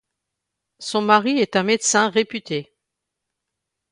[0.79, 2.73] Son mari est un médecin réputé.